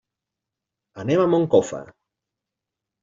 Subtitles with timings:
[1.03, 1.83] Anem a Moncofa.